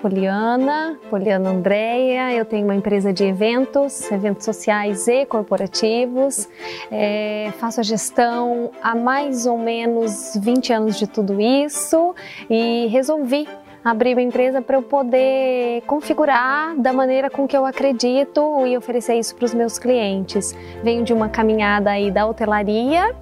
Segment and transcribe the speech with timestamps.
[0.00, 2.32] Poliana, Poliana Andréia.
[2.32, 6.48] Eu tenho uma empresa de eventos, eventos sociais e corporativos.
[6.90, 12.14] É, faço a gestão há mais ou menos 20 anos de tudo isso
[12.48, 13.48] e resolvi
[13.84, 19.14] abrir uma empresa para eu poder configurar da maneira com que eu acredito e oferecer
[19.14, 20.54] isso para os meus clientes.
[20.82, 23.14] Venho de uma caminhada aí da hotelaria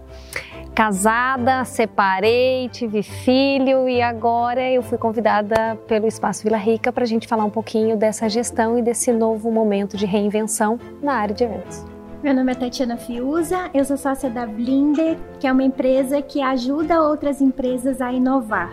[0.77, 7.07] casada, separei, tive filho e agora eu fui convidada pelo Espaço Vila Rica para a
[7.07, 11.45] gente falar um pouquinho dessa gestão e desse novo momento de reinvenção na área de
[11.45, 11.83] eventos.
[12.23, 16.43] Meu nome é Tatiana Fiuza, eu sou sócia da Blinder, que é uma empresa que
[16.43, 18.71] ajuda outras empresas a inovar.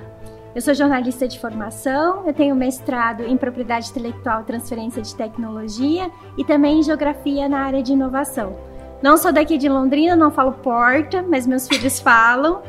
[0.53, 6.43] Eu sou jornalista de formação, eu tenho mestrado em propriedade intelectual transferência de tecnologia e
[6.43, 8.72] também em geografia na área de inovação.
[9.03, 12.61] Não sou daqui de Londrina, não falo porta, mas meus filhos falam.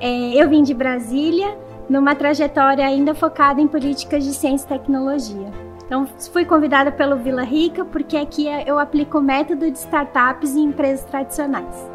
[0.00, 1.54] É, eu vim de Brasília,
[1.86, 5.52] numa trajetória ainda focada em políticas de ciência e tecnologia.
[5.84, 10.64] Então, fui convidada pelo Vila Rica porque aqui eu aplico o método de startups em
[10.64, 11.91] empresas tradicionais.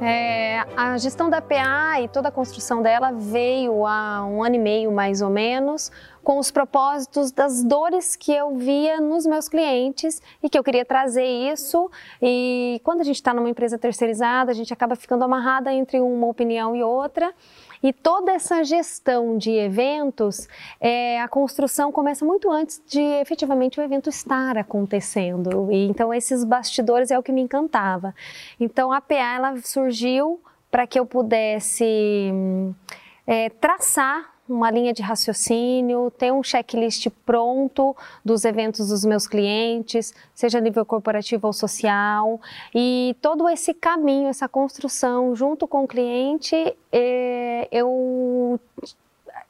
[0.00, 4.58] É, a gestão da PA e toda a construção dela veio há um ano e
[4.58, 5.90] meio mais ou menos,
[6.22, 10.84] com os propósitos das dores que eu via nos meus clientes e que eu queria
[10.84, 11.90] trazer isso.
[12.22, 16.28] E quando a gente está numa empresa terceirizada, a gente acaba ficando amarrada entre uma
[16.28, 17.34] opinião e outra.
[17.82, 20.48] E toda essa gestão de eventos,
[20.80, 25.70] é, a construção começa muito antes de efetivamente o evento estar acontecendo.
[25.70, 28.14] E, então, esses bastidores é o que me encantava.
[28.58, 30.40] Então, a PA ela surgiu
[30.70, 32.32] para que eu pudesse
[33.26, 40.14] é, traçar uma linha de raciocínio, ter um checklist pronto dos eventos dos meus clientes,
[40.34, 42.40] seja a nível corporativo ou social,
[42.74, 46.54] e todo esse caminho, essa construção junto com o cliente,
[46.90, 48.58] é, eu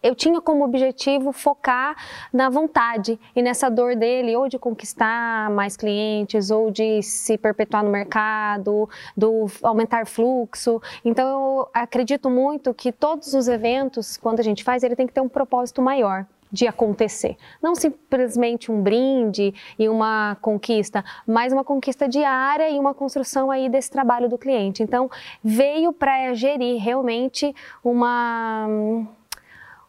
[0.03, 1.97] eu tinha como objetivo focar
[2.33, 7.83] na vontade e nessa dor dele, ou de conquistar mais clientes, ou de se perpetuar
[7.83, 10.81] no mercado, do aumentar fluxo.
[11.05, 15.13] Então, eu acredito muito que todos os eventos, quando a gente faz, ele tem que
[15.13, 17.37] ter um propósito maior de acontecer.
[17.63, 23.69] Não simplesmente um brinde e uma conquista, mas uma conquista diária e uma construção aí
[23.69, 24.83] desse trabalho do cliente.
[24.83, 25.11] Então,
[25.43, 27.55] veio para gerir realmente
[27.85, 28.67] uma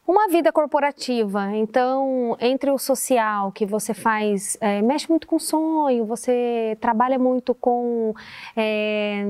[0.09, 6.03] uma vida corporativa, então, entre o social, que você faz, é, mexe muito com sonho,
[6.03, 8.15] você trabalha muito com
[8.57, 9.23] é,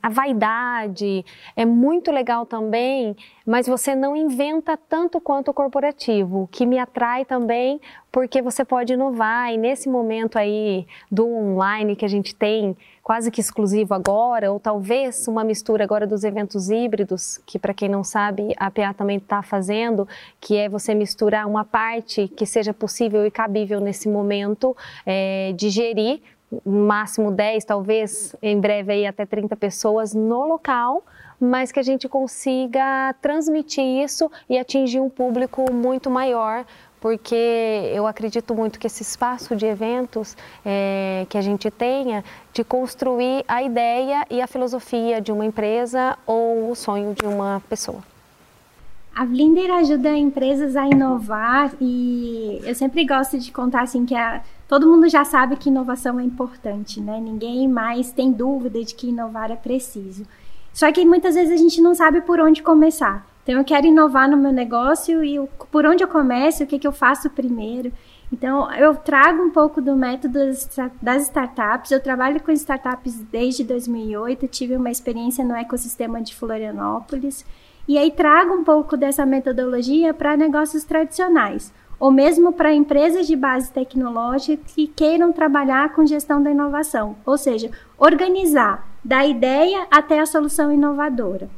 [0.00, 1.24] a vaidade,
[1.56, 7.24] é muito legal também, mas você não inventa tanto quanto o corporativo, que me atrai
[7.24, 7.80] também
[8.12, 13.30] porque você pode inovar e nesse momento aí do online que a gente tem quase
[13.30, 18.04] que exclusivo agora, ou talvez uma mistura agora dos eventos híbridos, que para quem não
[18.04, 20.06] sabe a PA também está fazendo,
[20.40, 25.70] que é você misturar uma parte que seja possível e cabível nesse momento é, de
[26.64, 31.04] máximo 10, talvez em breve aí até 30 pessoas no local,
[31.40, 36.66] mas que a gente consiga transmitir isso e atingir um público muito maior
[37.00, 42.22] porque eu acredito muito que esse espaço de eventos é, que a gente tenha,
[42.52, 47.62] de construir a ideia e a filosofia de uma empresa ou o sonho de uma
[47.68, 48.02] pessoa.
[49.14, 54.40] A Blinder ajuda empresas a inovar e eu sempre gosto de contar assim que a,
[54.68, 57.18] todo mundo já sabe que inovação é importante, né?
[57.20, 60.24] Ninguém mais tem dúvida de que inovar é preciso.
[60.72, 63.26] Só que muitas vezes a gente não sabe por onde começar.
[63.42, 65.40] Então, eu quero inovar no meu negócio e
[65.70, 67.92] por onde eu começo, o que, que eu faço primeiro.
[68.32, 70.38] Então, eu trago um pouco do método
[71.02, 71.90] das startups.
[71.90, 77.44] Eu trabalho com startups desde 2008, tive uma experiência no ecossistema de Florianópolis.
[77.88, 83.34] E aí trago um pouco dessa metodologia para negócios tradicionais, ou mesmo para empresas de
[83.34, 90.20] base tecnológica que queiram trabalhar com gestão da inovação, ou seja, organizar da ideia até
[90.20, 91.50] a solução inovadora.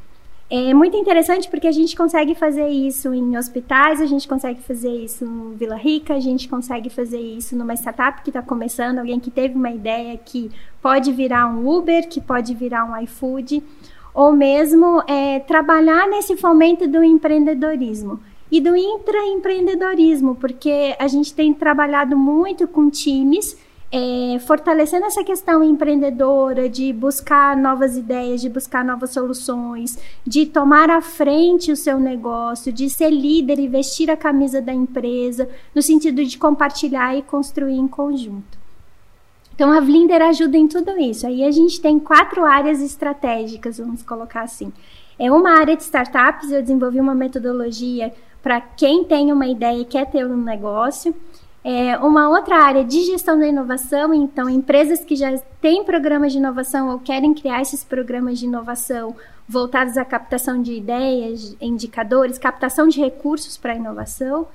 [0.55, 4.91] É muito interessante porque a gente consegue fazer isso em hospitais, a gente consegue fazer
[4.91, 9.19] isso no Vila Rica, a gente consegue fazer isso numa startup que está começando, alguém
[9.19, 13.63] que teve uma ideia que pode virar um Uber, que pode virar um iFood,
[14.13, 18.19] ou mesmo é, trabalhar nesse fomento do empreendedorismo.
[18.51, 23.57] E do intraempreendedorismo, porque a gente tem trabalhado muito com times
[23.95, 30.89] é, fortalecendo essa questão empreendedora, de buscar novas ideias, de buscar novas soluções, de tomar
[30.89, 35.81] à frente o seu negócio, de ser líder e vestir a camisa da empresa, no
[35.83, 38.57] sentido de compartilhar e construir em conjunto.
[39.53, 41.27] Então, a Vlinder ajuda em tudo isso.
[41.27, 44.73] Aí a gente tem quatro áreas estratégicas, vamos colocar assim.
[45.19, 48.11] É uma área de startups, eu desenvolvi uma metodologia
[48.41, 51.15] para quem tem uma ideia e quer ter um negócio.
[51.63, 56.37] É uma outra área de gestão da inovação, então empresas que já têm programas de
[56.37, 59.15] inovação ou querem criar esses programas de inovação
[59.47, 64.45] voltados à captação de ideias, indicadores, captação de recursos para a inovação.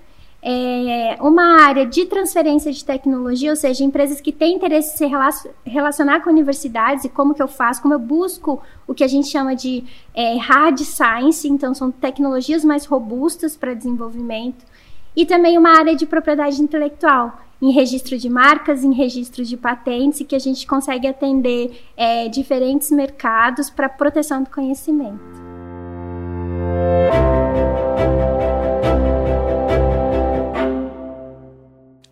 [0.40, 5.50] É, uma área de transferência de tecnologia, ou seja, empresas que têm interesse em se
[5.66, 9.28] relacionar com universidades e como que eu faço, como eu busco o que a gente
[9.28, 9.82] chama de
[10.14, 14.64] é, hard science, então são tecnologias mais robustas para desenvolvimento,
[15.16, 20.20] e também uma área de propriedade intelectual, em registro de marcas, em registro de patentes,
[20.20, 25.48] e que a gente consegue atender é, diferentes mercados para proteção do conhecimento.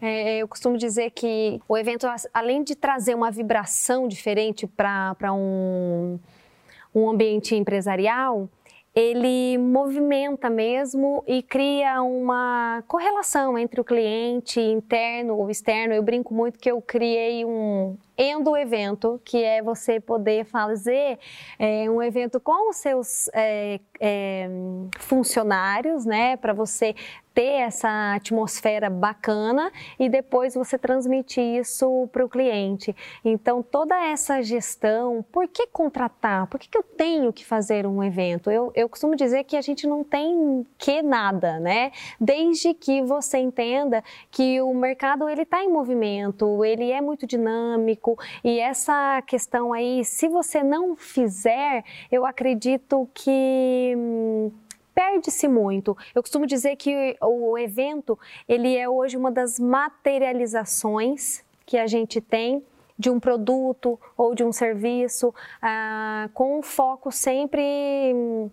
[0.00, 6.18] É, eu costumo dizer que o evento, além de trazer uma vibração diferente para um,
[6.94, 8.48] um ambiente empresarial,
[8.96, 15.92] ele movimenta mesmo e cria uma correlação entre o cliente interno ou externo.
[15.92, 21.18] Eu brinco muito que eu criei um endo evento, que é você poder fazer
[21.58, 24.48] é, um evento com os seus é, é,
[24.98, 26.94] funcionários, né, para você
[27.36, 32.96] ter essa atmosfera bacana e depois você transmitir isso para o cliente.
[33.22, 36.46] Então, toda essa gestão, por que contratar?
[36.46, 38.50] Por que, que eu tenho que fazer um evento?
[38.50, 41.92] Eu, eu costumo dizer que a gente não tem que nada, né?
[42.18, 48.05] Desde que você entenda que o mercado ele está em movimento, ele é muito dinâmico
[48.44, 54.52] e essa questão aí, se você não fizer, eu acredito que hum,
[54.94, 55.96] perde-se muito.
[56.14, 58.18] Eu costumo dizer que o evento,
[58.48, 62.64] ele é hoje uma das materializações que a gente tem
[62.98, 68.52] de um produto ou de um serviço, ah, com foco sempre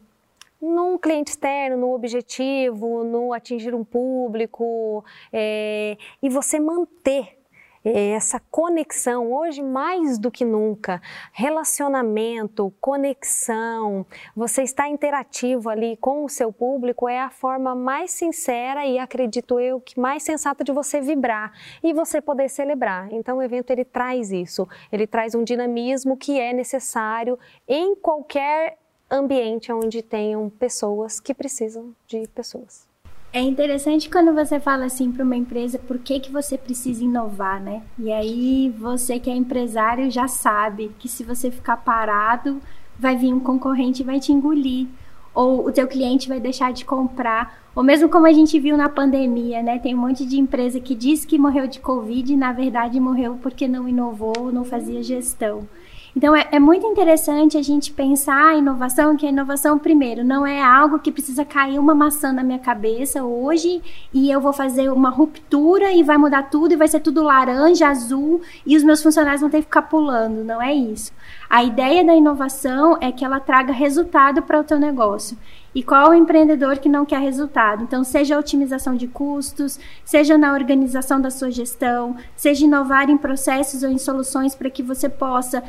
[0.61, 7.37] num cliente externo, no objetivo, no atingir um público, é, e você manter
[7.83, 11.01] essa conexão, hoje mais do que nunca,
[11.31, 18.85] relacionamento, conexão, você está interativo ali com o seu público é a forma mais sincera
[18.85, 21.51] e acredito eu que mais sensata de você vibrar
[21.83, 23.11] e você poder celebrar.
[23.11, 27.37] Então o evento ele traz isso, ele traz um dinamismo que é necessário
[27.67, 28.77] em qualquer
[29.11, 32.92] ambiente onde tenham pessoas que precisam de pessoas.
[33.33, 37.59] É interessante quando você fala assim para uma empresa por que, que você precisa inovar,
[37.59, 37.81] né?
[37.97, 42.61] E aí você que é empresário já sabe que se você ficar parado,
[42.97, 44.85] vai vir um concorrente e vai te engolir.
[45.33, 47.59] Ou o teu cliente vai deixar de comprar.
[47.75, 49.79] Ou mesmo como a gente viu na pandemia, né?
[49.79, 53.39] Tem um monte de empresa que diz que morreu de Covid e na verdade morreu
[53.41, 55.67] porque não inovou, não fazia gestão.
[56.15, 60.45] Então, é, é, muito interessante a gente pensar a inovação, que a inovação, primeiro, não
[60.45, 63.81] é algo que precisa cair uma maçã na minha cabeça hoje
[64.13, 67.87] e eu vou fazer uma ruptura e vai mudar tudo e vai ser tudo laranja,
[67.87, 70.43] azul e os meus funcionários vão ter que ficar pulando.
[70.43, 71.11] Não é isso.
[71.53, 75.37] A ideia da inovação é que ela traga resultado para o teu negócio.
[75.75, 77.83] E qual o empreendedor que não quer resultado?
[77.83, 83.17] Então, seja a otimização de custos, seja na organização da sua gestão, seja inovar em
[83.17, 85.63] processos ou em soluções para que você possa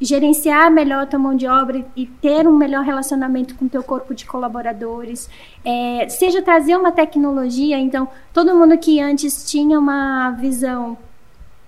[0.00, 3.82] gerenciar melhor a tua mão de obra e ter um melhor relacionamento com o teu
[3.82, 5.28] corpo de colaboradores,
[5.64, 7.76] é, seja trazer uma tecnologia.
[7.76, 10.96] Então, todo mundo que antes tinha uma visão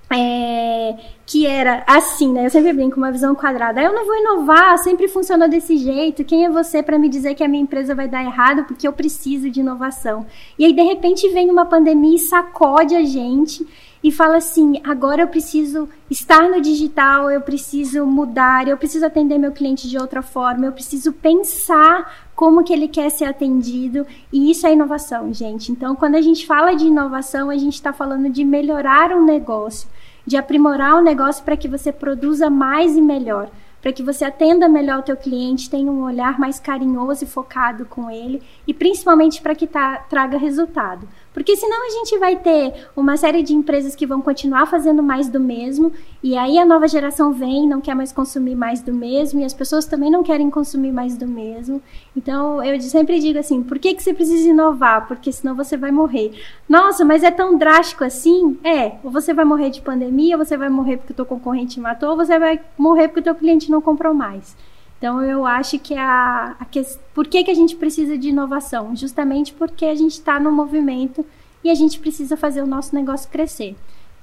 [0.08, 0.94] é,
[1.26, 2.46] que era assim, né?
[2.46, 3.82] Eu sempre brinco, uma visão quadrada.
[3.82, 6.24] Eu não vou inovar, sempre funcionou desse jeito.
[6.24, 8.92] Quem é você para me dizer que a minha empresa vai dar errado porque eu
[8.92, 10.24] preciso de inovação?
[10.56, 13.66] E aí, de repente, vem uma pandemia e sacode a gente
[14.04, 19.36] e fala assim: agora eu preciso estar no digital, eu preciso mudar, eu preciso atender
[19.36, 24.50] meu cliente de outra forma, eu preciso pensar como que ele quer ser atendido e
[24.50, 25.72] isso é inovação, gente.
[25.72, 29.88] Então, quando a gente fala de inovação, a gente está falando de melhorar um negócio,
[30.26, 33.48] de aprimorar o negócio para que você produza mais e melhor
[33.86, 37.84] para que você atenda melhor o teu cliente, tenha um olhar mais carinhoso e focado
[37.84, 41.08] com ele e principalmente para que tá, traga resultado.
[41.36, 45.28] Porque senão a gente vai ter uma série de empresas que vão continuar fazendo mais
[45.28, 49.40] do mesmo, e aí a nova geração vem, não quer mais consumir mais do mesmo,
[49.40, 51.82] e as pessoas também não querem consumir mais do mesmo.
[52.16, 55.06] Então eu sempre digo assim: por que, que você precisa inovar?
[55.06, 56.32] Porque senão você vai morrer.
[56.66, 58.58] Nossa, mas é tão drástico assim?
[58.64, 61.78] É, ou você vai morrer de pandemia, ou você vai morrer porque o teu concorrente
[61.78, 64.56] matou, ou você vai morrer porque o teu cliente não comprou mais.
[64.98, 66.82] Então eu acho que a, a que,
[67.14, 68.96] por que, que a gente precisa de inovação?
[68.96, 71.24] Justamente porque a gente está no movimento
[71.62, 73.76] e a gente precisa fazer o nosso negócio crescer.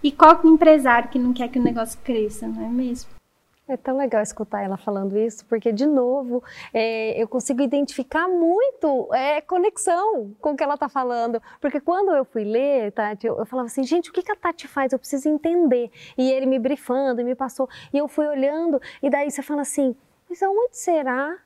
[0.03, 3.09] E qual empresário que não quer que o negócio cresça, não é mesmo?
[3.65, 9.07] É tão legal escutar ela falando isso, porque, de novo, é, eu consigo identificar muito
[9.13, 11.41] é, conexão com o que ela está falando.
[11.61, 14.35] Porque quando eu fui ler, Tati, eu, eu, falava assim, gente, o que, que a
[14.35, 14.91] Tati faz?
[14.91, 15.89] Eu preciso entender.
[16.17, 17.69] E ele me brifando, e me passou.
[17.93, 19.95] E eu fui olhando, e daí você fala assim,
[20.33, 21.37] mas aonde será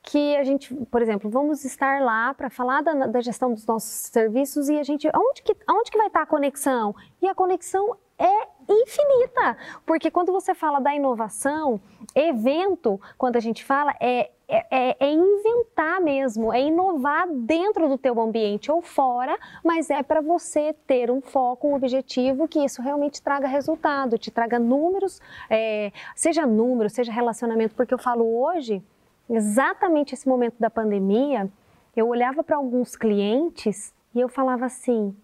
[0.00, 3.90] que a gente, por exemplo, vamos estar lá para falar da, da, gestão dos nossos
[3.90, 6.94] serviços e a gente, aonde que, aonde que vai estar a conexão?
[7.20, 11.80] E a conexão é infinita, porque quando você fala da inovação,
[12.14, 18.20] evento, quando a gente fala, é, é, é, inventar mesmo, é inovar dentro do teu
[18.20, 23.20] ambiente ou fora, mas é para você ter um foco, um objetivo que isso realmente
[23.20, 25.20] traga resultado, te traga números,
[25.50, 28.82] é, seja número, seja relacionamento, porque eu falo hoje,
[29.28, 31.50] exatamente esse momento da pandemia,
[31.96, 35.16] eu olhava para alguns clientes e eu falava assim,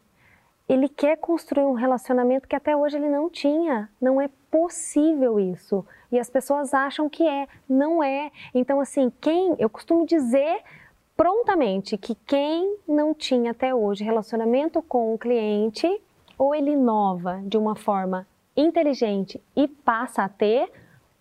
[0.69, 3.89] ele quer construir um relacionamento que até hoje ele não tinha.
[4.01, 5.85] Não é possível isso.
[6.11, 8.31] E as pessoas acham que é, não é.
[8.55, 10.63] Então, assim, quem, eu costumo dizer
[11.17, 15.89] prontamente que quem não tinha até hoje relacionamento com o cliente,
[16.39, 18.27] ou ele inova de uma forma
[18.57, 20.71] inteligente e passa a ter,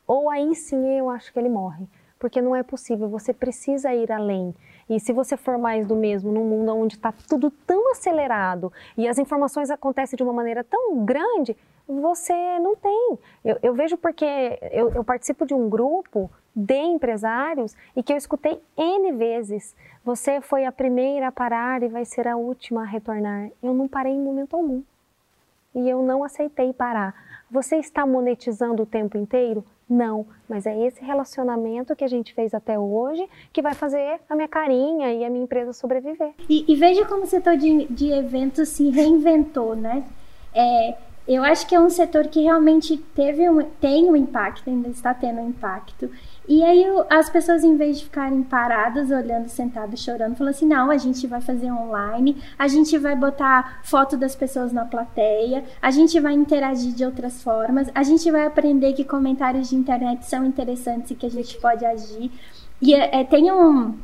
[0.07, 1.85] ou aí sim eu acho que ele morre.
[2.19, 4.53] Porque não é possível, você precisa ir além.
[4.89, 9.07] E se você for mais do mesmo num mundo onde está tudo tão acelerado e
[9.07, 11.55] as informações acontecem de uma maneira tão grande,
[11.87, 13.19] você não tem.
[13.43, 14.25] Eu, eu vejo porque
[14.71, 19.75] eu, eu, participo de um grupo de empresários e que eu escutei N vezes.
[20.03, 23.49] Você foi a primeira a parar e vai ser a última a retornar.
[23.61, 24.81] Eu não parei em momento algum.
[25.73, 27.15] E eu não aceitei parar.
[27.49, 29.63] Você está monetizando o tempo inteiro?
[29.91, 34.35] Não, mas é esse relacionamento que a gente fez até hoje que vai fazer a
[34.37, 36.31] minha carinha e a minha empresa sobreviver.
[36.47, 40.05] E, e veja como o setor de, de eventos se reinventou, né?
[40.55, 40.95] É,
[41.27, 45.13] eu acho que é um setor que realmente teve um, tem um impacto, ainda está
[45.13, 46.09] tendo um impacto.
[46.47, 50.89] E aí as pessoas, em vez de ficarem paradas, olhando, sentadas, chorando, falam assim: não,
[50.89, 55.91] a gente vai fazer online, a gente vai botar foto das pessoas na plateia, a
[55.91, 60.45] gente vai interagir de outras formas, a gente vai aprender que comentários de internet são
[60.45, 62.31] interessantes e que a gente pode agir.
[62.81, 63.95] E é, é, tem um,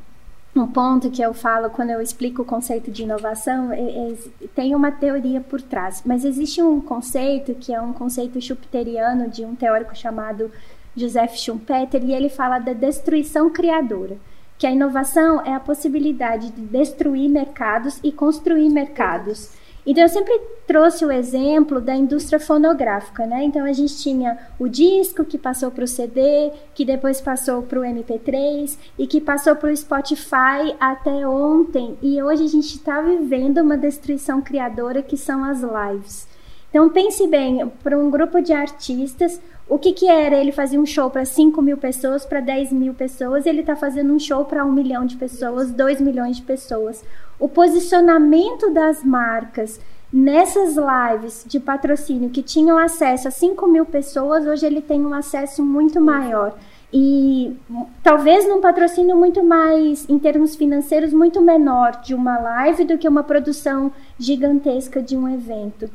[0.56, 4.16] um ponto que eu falo quando eu explico o conceito de inovação, é, é,
[4.56, 9.44] tem uma teoria por trás, mas existe um conceito que é um conceito schumpeteriano de
[9.44, 10.52] um teórico chamado
[10.98, 14.18] Joseph Schumpeter, e ele fala da destruição criadora,
[14.58, 19.52] que a inovação é a possibilidade de destruir mercados e construir mercados.
[19.86, 20.38] Então eu sempre
[20.68, 23.46] trouxe o exemplo da indústria fonográfica, né?
[23.46, 27.80] Então a gente tinha o disco que passou para o CD, que depois passou para
[27.80, 31.98] o MP3 e que passou para o Spotify até ontem.
[32.02, 36.28] E hoje a gente está vivendo uma destruição criadora que são as lives.
[36.70, 40.38] Então pense bem, para um grupo de artistas, o que, que era?
[40.38, 44.14] Ele fazia um show para 5 mil pessoas, para 10 mil pessoas, ele está fazendo
[44.14, 47.04] um show para um milhão de pessoas, 2 milhões de pessoas.
[47.40, 49.80] O posicionamento das marcas
[50.12, 55.14] nessas lives de patrocínio que tinham acesso a 5 mil pessoas, hoje ele tem um
[55.14, 56.58] acesso muito maior.
[56.92, 57.54] E
[58.02, 63.08] talvez num patrocínio muito mais, em termos financeiros, muito menor de uma live do que
[63.08, 65.90] uma produção gigantesca de um evento.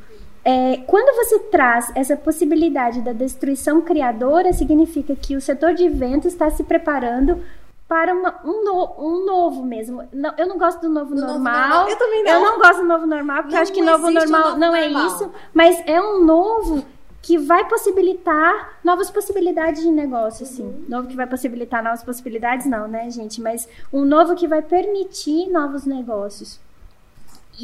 [0.45, 6.33] É, quando você traz essa possibilidade da destruição criadora, significa que o setor de eventos
[6.33, 7.43] está se preparando
[7.87, 10.03] para uma, um, no, um novo mesmo.
[10.13, 11.39] Não, eu não gosto do novo, do normal.
[11.39, 11.89] novo normal.
[11.91, 12.33] Eu também não.
[12.33, 14.89] Eu não gosto do novo normal, porque não acho que novo normal novo não é
[14.89, 15.03] normal.
[15.03, 15.31] é isso.
[15.53, 16.85] Mas é um novo
[17.21, 20.65] que vai possibilitar novas possibilidades de negócio, assim.
[20.65, 20.85] Uhum.
[20.89, 23.41] Novo que vai possibilitar novas possibilidades, não, né, gente?
[23.41, 26.59] Mas um novo que vai permitir novos negócios.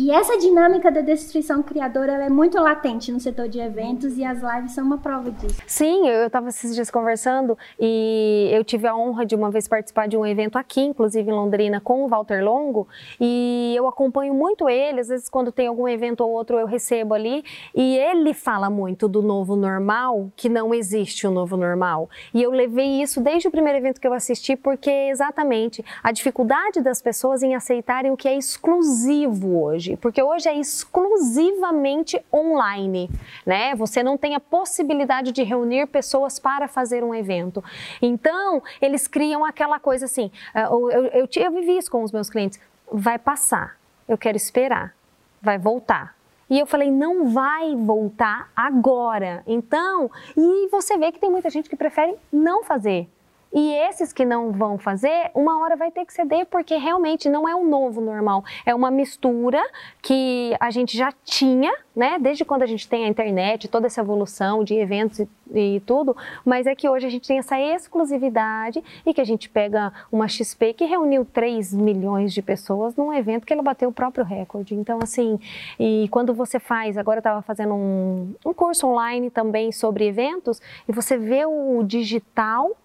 [0.01, 4.39] E essa dinâmica da destruição criadora é muito latente no setor de eventos e as
[4.41, 5.61] lives são uma prova disso.
[5.67, 10.07] Sim, eu estava esses dias conversando e eu tive a honra de uma vez participar
[10.07, 12.87] de um evento aqui, inclusive em Londrina, com o Walter Longo
[13.21, 17.13] e eu acompanho muito ele, às vezes quando tem algum evento ou outro eu recebo
[17.13, 17.43] ali
[17.75, 22.09] e ele fala muito do novo normal, que não existe o novo normal.
[22.33, 26.81] E eu levei isso desde o primeiro evento que eu assisti porque exatamente a dificuldade
[26.81, 33.11] das pessoas em aceitarem o que é exclusivo hoje hoje, porque hoje é exclusivamente online,
[33.47, 33.75] né?
[33.75, 37.65] Você não tem a possibilidade de reunir pessoas para fazer um evento.
[38.03, 42.13] Então, eles criam aquela coisa assim, ah, eu, eu, eu, eu vivi isso com os
[42.13, 42.61] meus clientes,
[42.93, 44.95] vai passar, eu quero esperar,
[45.41, 46.17] vai voltar.
[46.51, 49.43] E eu falei, não vai voltar agora.
[49.47, 53.07] Então, e você vê que tem muita gente que prefere não fazer
[53.53, 57.49] E esses que não vão fazer, uma hora vai ter que ceder, porque realmente não
[57.49, 58.45] é um novo normal.
[58.67, 59.63] É uma mistura
[60.03, 62.19] que a gente já tinha, né?
[62.19, 66.17] Desde quando a gente tem a internet, toda essa evolução de eventos e, e tudo,
[66.45, 70.29] mas é que hoje a gente tem essa exclusividade e que a gente pega uma
[70.29, 74.75] XP que reuniu 3 milhões de pessoas num evento que ela bateu o próprio recorde.
[74.75, 75.41] Então, assim,
[75.81, 80.61] e quando você faz, agora eu estava fazendo um, um curso online também sobre eventos,
[80.87, 82.77] e você vê o digital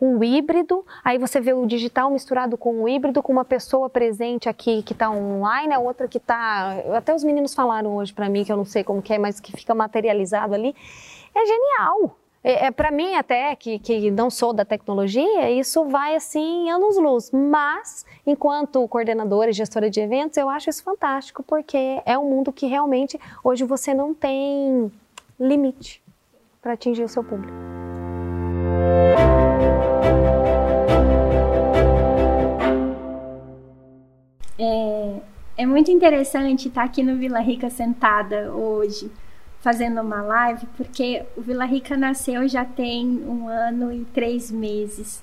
[0.00, 4.48] um híbrido, aí você vê o digital misturado com o híbrido, com uma pessoa presente
[4.48, 6.76] aqui que está online, a outra que está.
[6.96, 9.40] Até os meninos falaram hoje para mim, que eu não sei como que é, mas
[9.40, 10.74] que fica materializado ali.
[11.34, 12.16] É genial.
[12.42, 16.96] É, é para mim até que, que não sou da tecnologia, isso vai assim anos
[16.96, 17.30] luz.
[17.30, 22.52] Mas enquanto coordenadora e gestora de eventos, eu acho isso fantástico porque é um mundo
[22.52, 24.90] que realmente hoje você não tem
[25.38, 26.02] limite
[26.60, 27.52] para atingir o seu público.
[34.58, 35.20] É,
[35.58, 39.10] é muito interessante estar aqui no Vila Rica sentada hoje,
[39.60, 45.22] fazendo uma live, porque o Vila Rica nasceu já tem um ano e três meses.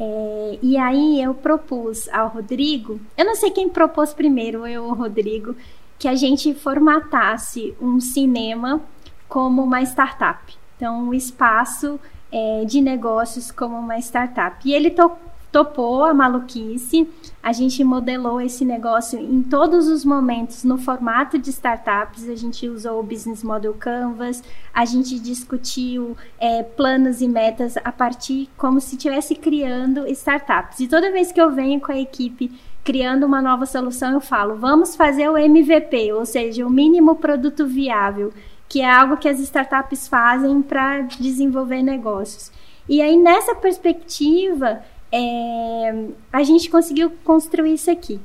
[0.00, 4.90] É, e aí eu propus ao Rodrigo, eu não sei quem propôs primeiro, eu ou
[4.90, 5.54] o Rodrigo,
[5.98, 8.80] que a gente formatasse um cinema
[9.28, 10.52] como uma startup.
[10.76, 12.00] Então, um espaço
[12.32, 14.56] é, de negócios como uma startup.
[14.64, 15.12] E ele to
[15.52, 17.06] topou a maluquice,
[17.42, 22.66] a gente modelou esse negócio em todos os momentos no formato de startups, a gente
[22.66, 28.80] usou o Business Model Canvas, a gente discutiu é, planos e metas a partir como
[28.80, 30.80] se estivesse criando startups.
[30.80, 32.50] E toda vez que eu venho com a equipe
[32.82, 37.66] criando uma nova solução, eu falo, vamos fazer o MVP, ou seja, o mínimo produto
[37.66, 38.32] viável
[38.72, 42.50] que é algo que as startups fazem para desenvolver negócios.
[42.88, 48.18] E aí, nessa perspectiva, é, a gente conseguiu construir isso aqui.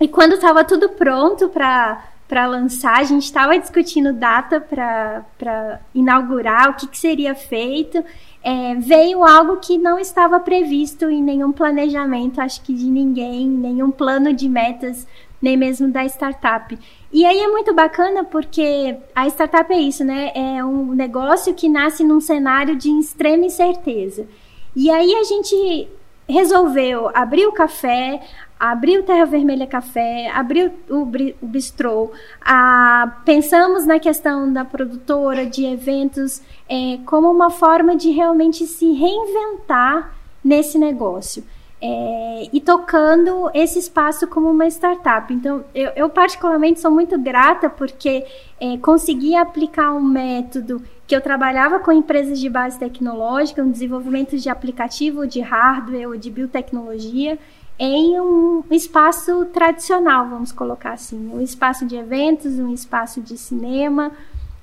[0.00, 6.74] E quando estava tudo pronto para lançar, a gente estava discutindo data para inaugurar, o
[6.74, 8.04] que, que seria feito.
[8.44, 13.90] É, veio algo que não estava previsto em nenhum planejamento, acho que de ninguém, nenhum
[13.90, 15.08] plano de metas,
[15.42, 16.78] nem mesmo da startup.
[17.12, 20.32] E aí é muito bacana porque a startup é isso, né?
[20.34, 24.26] É um negócio que nasce num cenário de extrema incerteza.
[24.74, 25.88] E aí a gente
[26.28, 28.20] resolveu abrir o café,
[28.58, 31.02] abrir o Terra Vermelha Café, abrir o,
[31.40, 32.10] o bistrô,
[32.44, 38.92] a, pensamos na questão da produtora, de eventos, é, como uma forma de realmente se
[38.92, 41.44] reinventar nesse negócio
[41.86, 45.32] é, e tocando esse espaço como uma startup.
[45.32, 48.24] Então, eu, eu particularmente sou muito grata porque
[48.60, 54.36] é, consegui aplicar um método que eu trabalhava com empresas de base tecnológica, um desenvolvimento
[54.36, 57.38] de aplicativo, de hardware ou de biotecnologia,
[57.78, 64.12] em um espaço tradicional, vamos colocar assim, um espaço de eventos, um espaço de cinema,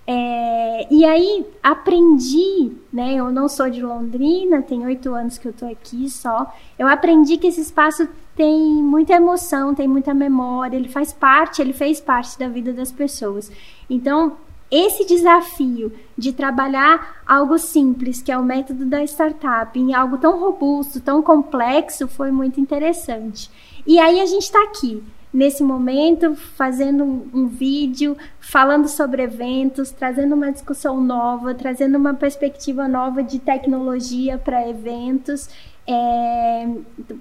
[0.05, 3.15] é, e aí aprendi, né?
[3.15, 6.53] Eu não sou de Londrina, tem oito anos que eu tô aqui só.
[6.77, 11.71] Eu aprendi que esse espaço tem muita emoção, tem muita memória, ele faz parte, ele
[11.71, 13.49] fez parte da vida das pessoas.
[13.89, 14.35] Então,
[14.69, 20.39] esse desafio de trabalhar algo simples, que é o método da startup, em algo tão
[20.39, 23.49] robusto, tão complexo, foi muito interessante.
[23.85, 25.01] E aí a gente está aqui
[25.33, 32.87] nesse momento, fazendo um, vídeo, falando sobre eventos, trazendo uma discussão nova, trazendo uma perspectiva
[32.87, 35.49] nova de tecnologia para eventos.
[35.87, 36.67] É,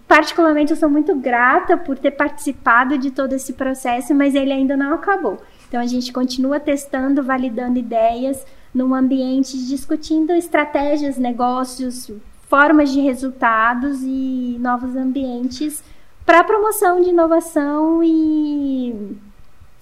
[0.07, 4.77] particularmente, eu sou muito grata por ter participado de todo esse processo, mas ele ainda
[4.77, 5.39] não acabou.
[5.67, 8.45] Então, a gente continua testando, validando ideias
[8.75, 12.11] num ambiente discutindo estratégias, negócios,
[12.47, 15.83] formas de resultados e novos ambientes
[16.25, 19.17] para promoção de inovação e,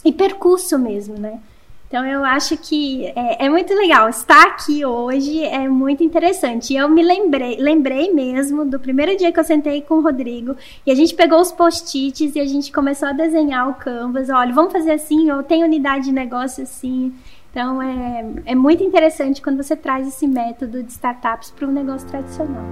[0.04, 1.40] e percurso mesmo, né?
[1.90, 6.72] Então eu acho que é, é, muito legal estar aqui hoje, é muito interessante.
[6.72, 10.54] E eu me lembrei, lembrei mesmo do primeiro dia que eu sentei com o Rodrigo
[10.86, 14.30] e a gente pegou os post-its e a gente começou a desenhar o canvas.
[14.30, 17.12] Olha, vamos fazer assim, eu tenho unidade de negócio assim.
[17.50, 22.06] Então é, é muito interessante quando você traz esse método de startups para um negócio
[22.06, 22.64] tradicional.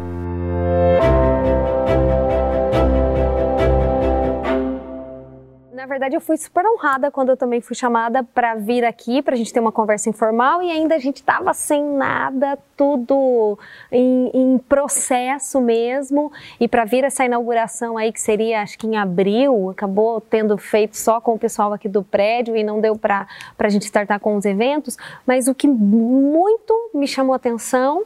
[5.79, 9.35] Na verdade, eu fui super honrada quando eu também fui chamada para vir aqui, para
[9.35, 13.57] a gente ter uma conversa informal e ainda a gente estava sem nada, tudo
[13.93, 16.33] em, em processo mesmo.
[16.59, 20.97] E para vir essa inauguração aí, que seria acho que em abril, acabou tendo feito
[20.97, 24.35] só com o pessoal aqui do prédio e não deu para a gente startar com
[24.35, 24.97] os eventos.
[25.25, 28.03] Mas o que muito me chamou atenção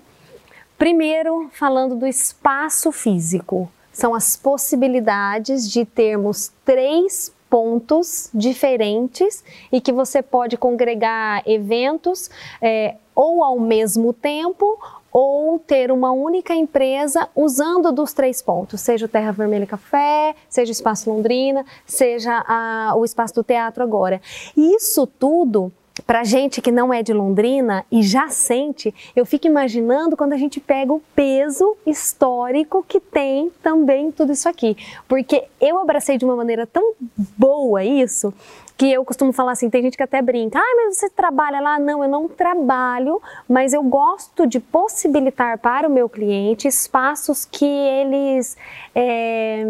[0.77, 9.93] Primeiro, falando do espaço físico, são as possibilidades de termos três pontos diferentes e que
[9.93, 12.31] você pode congregar eventos
[12.63, 14.81] é, ou ao mesmo tempo
[15.13, 20.71] ou ter uma única empresa usando dos três pontos, seja o Terra Vermelha Café, seja
[20.71, 24.23] o Espaço Londrina, seja a, o Espaço do Teatro agora.
[24.57, 25.71] Isso tudo
[26.07, 30.37] para gente que não é de Londrina e já sente, eu fico imaginando quando a
[30.37, 34.77] gente pega o peso histórico que tem também tudo isso aqui.
[35.07, 36.95] Porque eu abracei de uma maneira tão
[37.37, 38.33] boa isso,
[38.77, 41.79] que eu costumo falar assim, tem gente que até brinca, ah, mas você trabalha lá?
[41.79, 47.65] Não, eu não trabalho, mas eu gosto de possibilitar para o meu cliente espaços que
[47.65, 48.57] eles...
[48.95, 49.63] É,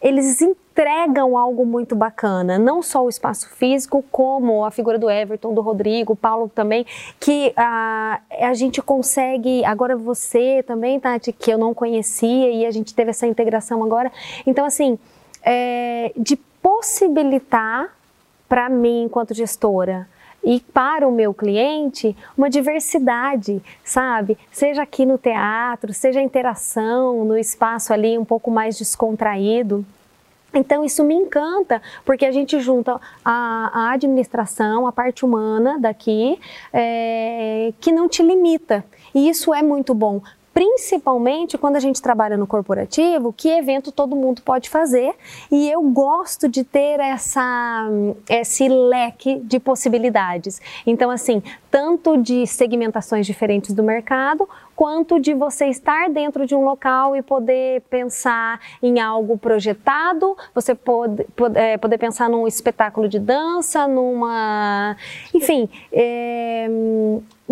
[0.00, 0.40] eles
[0.72, 5.60] entregam algo muito bacana, não só o espaço físico, como a figura do Everton, do
[5.60, 6.86] Rodrigo, Paulo também,
[7.20, 12.70] que a, a gente consegue, agora você também, Tati, que eu não conhecia e a
[12.70, 14.10] gente teve essa integração agora.
[14.46, 14.98] Então, assim,
[15.42, 17.94] é, de possibilitar
[18.48, 20.08] para mim, enquanto gestora,
[20.44, 24.36] e para o meu cliente uma diversidade, sabe?
[24.50, 29.84] Seja aqui no teatro, seja a interação no espaço ali um pouco mais descontraído.
[30.54, 36.38] Então isso me encanta, porque a gente junta a, a administração, a parte humana daqui,
[36.72, 38.84] é, que não te limita.
[39.14, 40.20] E isso é muito bom
[40.52, 45.14] principalmente quando a gente trabalha no corporativo, que evento todo mundo pode fazer,
[45.50, 47.88] e eu gosto de ter essa,
[48.28, 50.60] esse leque de possibilidades.
[50.86, 56.64] Então, assim, tanto de segmentações diferentes do mercado, quanto de você estar dentro de um
[56.64, 63.08] local e poder pensar em algo projetado, você pode, pode é, poder pensar num espetáculo
[63.08, 64.96] de dança, numa,
[65.32, 66.68] enfim, é,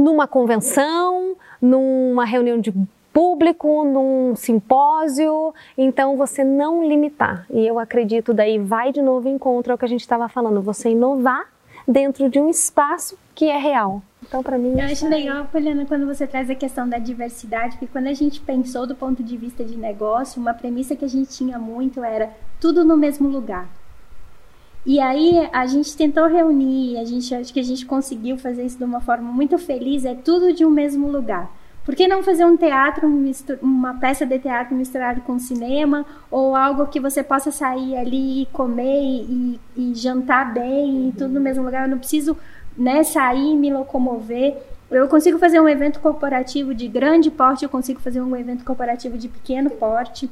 [0.01, 2.73] numa convenção, numa reunião de
[3.13, 7.45] público, num simpósio, então você não limitar.
[7.51, 10.63] E eu acredito daí vai de novo em contra o que a gente estava falando,
[10.63, 11.47] você inovar
[11.87, 14.03] dentro de um espaço que é real.
[14.23, 14.79] Então, para mim.
[14.79, 18.41] Eu acho legal, Poliana, quando você traz a questão da diversidade, porque quando a gente
[18.41, 22.31] pensou do ponto de vista de negócio, uma premissa que a gente tinha muito era
[22.61, 23.67] tudo no mesmo lugar.
[24.85, 28.79] E aí a gente tentou reunir, a gente acho que a gente conseguiu fazer isso
[28.79, 31.51] de uma forma muito feliz, é tudo de um mesmo lugar.
[31.85, 33.09] Por que não fazer um teatro,
[33.63, 38.47] uma peça de teatro misturado com cinema, ou algo que você possa sair ali e
[38.47, 41.85] comer e, e jantar bem e tudo no mesmo lugar?
[41.85, 42.37] Eu não preciso
[42.77, 44.57] né, sair e me locomover.
[44.91, 49.17] Eu consigo fazer um evento corporativo de grande porte, eu consigo fazer um evento corporativo
[49.17, 50.31] de pequeno porte.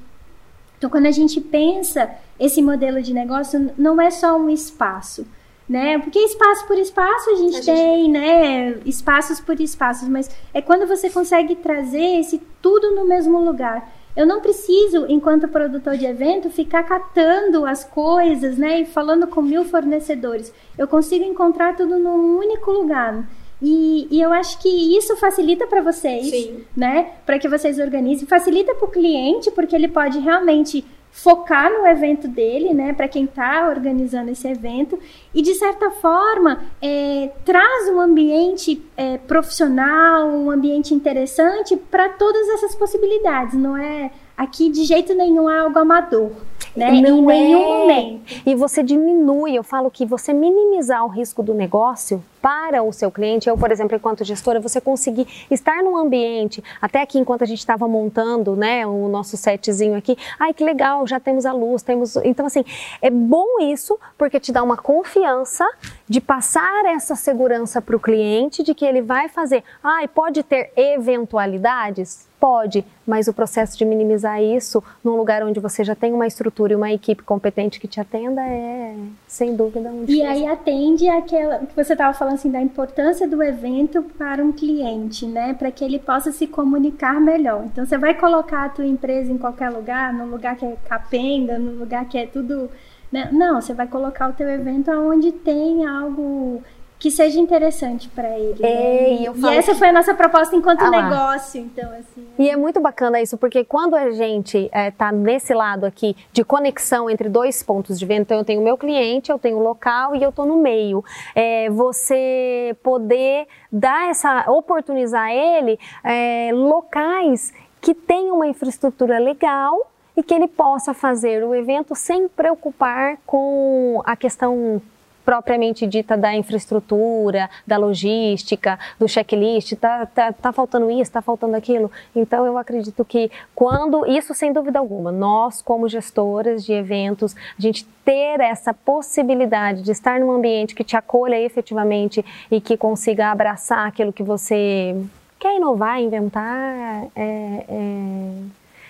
[0.79, 5.27] Então, quando a gente pensa esse modelo de negócio, não é só um espaço,
[5.69, 5.99] né?
[5.99, 8.79] Porque espaço por espaço a gente, a gente tem, né?
[8.87, 13.93] Espaços por espaços, mas é quando você consegue trazer esse tudo no mesmo lugar.
[14.17, 18.81] Eu não preciso, enquanto produtor de evento, ficar catando as coisas, né?
[18.81, 20.53] E falando com mil fornecedores.
[20.77, 23.29] Eu consigo encontrar tudo num único lugar.
[23.61, 26.65] E, e, eu acho que isso facilita para vocês, Sim.
[26.77, 27.13] né?
[27.27, 28.27] Para que vocês organizem.
[28.27, 32.93] Facilita para o cliente, porque ele pode realmente focar no evento dele, né?
[32.93, 34.99] Para quem está organizando esse evento.
[35.35, 42.49] E, de certa forma, é, traz um ambiente é, profissional, um ambiente interessante para todas
[42.51, 43.55] essas possibilidades.
[43.55, 46.31] Não é aqui de jeito nenhum é algo amador
[46.79, 46.91] né?
[46.91, 47.67] Não em nenhum é.
[47.67, 48.43] momento.
[48.47, 53.11] E você diminui, eu falo que você minimizar o risco do negócio para o seu
[53.11, 57.47] cliente, eu, por exemplo, enquanto gestora, você conseguir estar num ambiente, até aqui enquanto a
[57.47, 61.83] gente estava montando, né, o nosso setzinho aqui, ai que legal, já temos a luz,
[61.83, 62.65] temos, então assim,
[63.03, 65.67] é bom isso porque te dá uma confiança
[66.09, 70.73] de passar essa segurança para o cliente de que ele vai fazer, ai, pode ter
[70.77, 76.25] eventualidades, Pode, mas o processo de minimizar isso num lugar onde você já tem uma
[76.25, 78.95] estrutura e uma equipe competente que te atenda é,
[79.27, 83.43] sem dúvida, um E aí atende aquela que você estava falando assim da importância do
[83.43, 87.65] evento para um cliente, né, para que ele possa se comunicar melhor.
[87.67, 91.59] Então você vai colocar a tua empresa em qualquer lugar, no lugar que é capenga,
[91.59, 92.71] no lugar que é tudo,
[93.11, 93.29] né?
[93.33, 96.63] não, você vai colocar o teu evento aonde tem algo
[96.99, 98.65] que seja interessante para ele.
[98.65, 99.13] É, né?
[99.13, 99.79] e, e essa que...
[99.79, 102.27] foi a nossa proposta enquanto ah, negócio, então assim.
[102.39, 106.43] E é muito bacana isso, porque quando a gente está é, nesse lado aqui de
[106.43, 109.63] conexão entre dois pontos de venda, então eu tenho o meu cliente, eu tenho o
[109.63, 111.05] local e eu estou no meio.
[111.35, 120.23] É, você poder dar essa, oportunizar ele é, locais que tenham uma infraestrutura legal e
[120.23, 124.83] que ele possa fazer o evento sem preocupar com a questão
[125.29, 131.55] propriamente dita da infraestrutura, da logística, do checklist, tá, tá, tá faltando isso, tá faltando
[131.55, 131.93] aquilo.
[132.17, 137.61] Então eu acredito que quando, isso sem dúvida alguma, nós como gestoras de eventos, a
[137.61, 143.31] gente ter essa possibilidade de estar num ambiente que te acolha efetivamente e que consiga
[143.31, 144.97] abraçar aquilo que você
[145.39, 148.33] quer inovar, inventar, é, é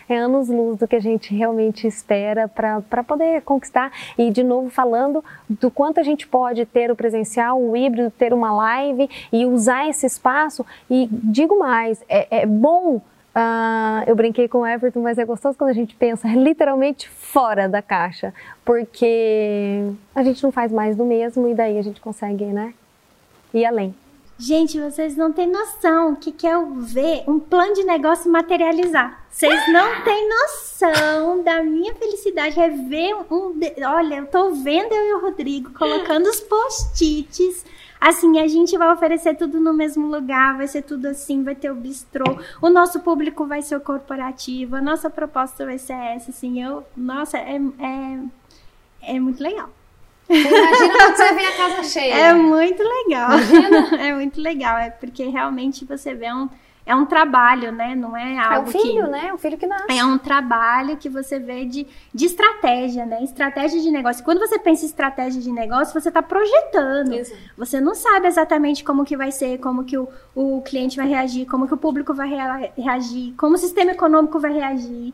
[0.08, 3.92] é anos-luz do que a gente realmente espera para poder conquistar.
[4.16, 8.32] E, de novo, falando do quanto a gente pode ter o presencial, o híbrido, ter
[8.32, 10.64] uma live e usar esse espaço.
[10.90, 12.96] E digo mais, é, é bom.
[12.96, 17.68] Uh, eu brinquei com o Everton, mas é gostoso quando a gente pensa literalmente fora
[17.68, 22.46] da caixa, porque a gente não faz mais do mesmo e daí a gente consegue,
[22.46, 22.74] né,
[23.54, 23.94] ir além.
[24.40, 29.26] Gente, vocês não têm noção o que, que é ver um plano de negócio materializar.
[29.28, 32.58] Vocês não têm noção da minha felicidade.
[32.58, 33.58] É ver um.
[33.84, 37.64] Olha, eu tô vendo eu e o Rodrigo colocando os post-its.
[38.00, 41.72] Assim, a gente vai oferecer tudo no mesmo lugar, vai ser tudo assim, vai ter
[41.72, 46.30] o bistrô, o nosso público vai ser o corporativo, a nossa proposta vai ser essa,
[46.30, 49.68] assim, eu, nossa, é, é, é muito legal.
[50.28, 52.14] Imagina quando você vê a casa cheia.
[52.14, 53.32] É muito legal.
[53.32, 53.88] Imagina?
[53.98, 54.78] É muito legal.
[54.78, 56.48] É porque realmente você vê um.
[56.84, 57.94] É um trabalho, né?
[57.94, 58.54] Não é algo.
[58.54, 59.26] É um filho, que, né?
[59.28, 59.98] É um filho que nasce.
[59.98, 63.22] É um trabalho que você vê de, de estratégia, né?
[63.22, 64.24] Estratégia de negócio.
[64.24, 67.12] Quando você pensa em estratégia de negócio, você está projetando.
[67.12, 67.38] Exato.
[67.58, 71.44] Você não sabe exatamente como que vai ser, como que o, o cliente vai reagir,
[71.44, 72.30] como que o público vai
[72.74, 75.12] reagir, como o sistema econômico vai reagir.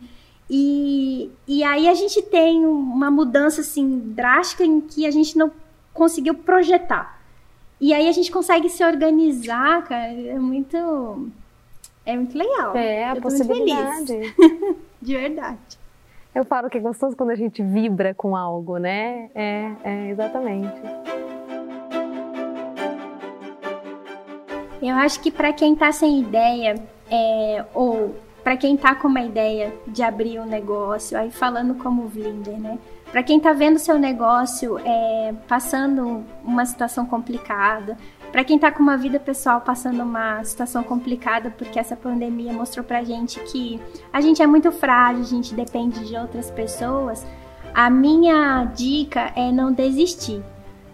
[0.49, 5.51] E, e aí a gente tem uma mudança assim drástica em que a gente não
[5.93, 7.19] conseguiu projetar.
[7.81, 11.31] E aí a gente consegue se organizar, cara, é muito
[12.07, 12.77] é muito legal.
[12.77, 14.35] É, a possibilidade.
[15.01, 15.79] De verdade.
[16.35, 19.31] Eu falo que é gostoso quando a gente vibra com algo, né?
[19.35, 20.75] É, é exatamente.
[24.83, 26.75] Eu acho que para quem está sem ideia,
[27.11, 32.07] é, ou para quem tá com uma ideia de abrir um negócio, aí falando como
[32.07, 32.79] Vlinder, né?
[33.11, 37.97] Para quem tá vendo seu negócio é, passando uma situação complicada,
[38.31, 42.85] para quem tá com uma vida pessoal passando uma situação complicada, porque essa pandemia mostrou
[42.85, 43.81] pra gente que
[44.13, 47.25] a gente é muito frágil, a gente depende de outras pessoas,
[47.73, 50.43] a minha dica é não desistir.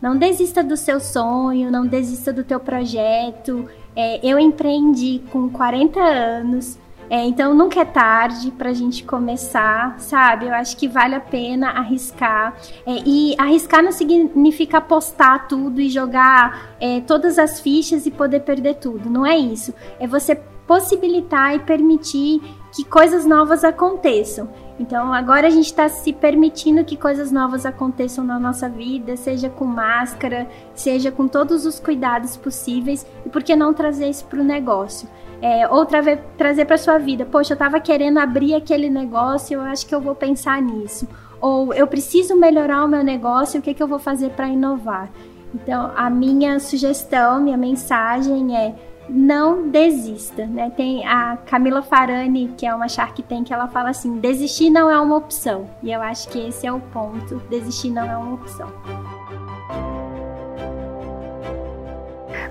[0.00, 3.68] Não desista do seu sonho, não desista do teu projeto.
[3.94, 6.78] É, eu empreendi com 40 anos,
[7.11, 10.46] é, então nunca é tarde para a gente começar, sabe?
[10.46, 12.55] Eu acho que vale a pena arriscar.
[12.87, 18.40] É, e arriscar não significa apostar tudo e jogar é, todas as fichas e poder
[18.40, 19.11] perder tudo.
[19.11, 19.75] Não é isso.
[19.99, 20.37] É você
[20.68, 22.40] possibilitar e permitir
[22.73, 24.49] que coisas novas aconteçam.
[24.79, 29.51] Então agora a gente está se permitindo que coisas novas aconteçam na nossa vida, seja
[29.51, 34.40] com máscara, seja com todos os cuidados possíveis, e por que não trazer isso para
[34.40, 35.09] o negócio?
[35.42, 36.03] É, ou tra
[36.37, 40.00] trazer para sua vida, poxa, eu estava querendo abrir aquele negócio, eu acho que eu
[40.00, 41.09] vou pensar nisso.
[41.40, 45.09] Ou eu preciso melhorar o meu negócio, o que, que eu vou fazer para inovar?
[45.55, 48.74] Então, a minha sugestão, minha mensagem é
[49.09, 50.70] não desista, né?
[50.70, 54.98] Tem a Camila Farani, que é uma Shark Tank, ela fala assim: desistir não é
[55.00, 55.68] uma opção.
[55.83, 58.70] E eu acho que esse é o ponto: desistir não é uma opção.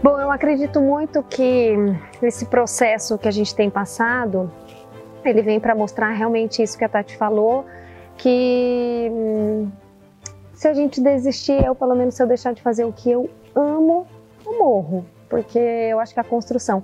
[0.02, 1.76] Bom, eu acredito muito que
[2.22, 4.52] esse processo que a gente tem passado,
[5.26, 7.66] ele vem para mostrar realmente isso que a Tati falou,
[8.18, 9.70] que hum,
[10.54, 13.30] se a gente desistir, eu pelo menos se eu deixar de fazer o que eu
[13.56, 14.08] amo,
[14.46, 16.84] eu morro porque eu acho que é a construção.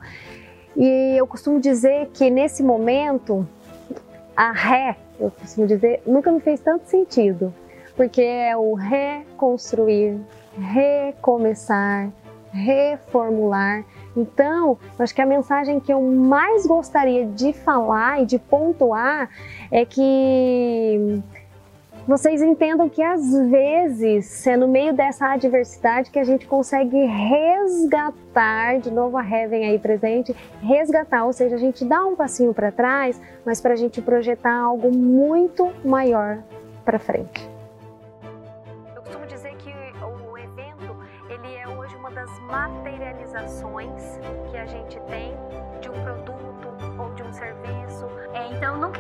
[0.77, 3.47] E eu costumo dizer que nesse momento,
[4.35, 7.53] a ré, eu costumo dizer, nunca me fez tanto sentido,
[7.95, 10.19] porque é o reconstruir,
[10.57, 12.09] recomeçar,
[12.55, 13.83] reformular.
[14.15, 19.29] Então, eu acho que a mensagem que eu mais gostaria de falar e de pontuar
[19.69, 21.21] é que
[22.07, 28.79] vocês entendam que às vezes é no meio dessa adversidade que a gente consegue resgatar,
[28.79, 32.71] de novo a Heaven aí presente, resgatar, ou seja, a gente dá um passinho para
[32.71, 36.37] trás, mas para a gente projetar algo muito maior
[36.85, 37.54] para frente.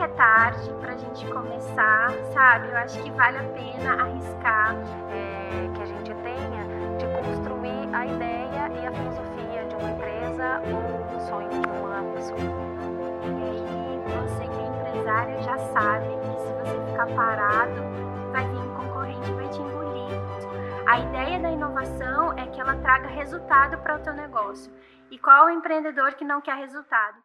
[0.05, 2.69] É tarde para a gente começar, sabe?
[2.69, 4.75] Eu acho que vale a pena arriscar
[5.09, 6.63] é, que a gente tenha
[6.99, 12.13] de construir a ideia e a filosofia de uma empresa ou um sonho de uma
[12.13, 12.39] pessoa.
[13.23, 17.81] E você que é empresário já sabe que se você ficar parado,
[18.31, 20.21] vai vir um concorrente e vai te engolir.
[20.85, 24.71] A ideia da inovação é que ela traga resultado para o teu negócio.
[25.09, 27.24] E qual é o empreendedor que não quer resultado?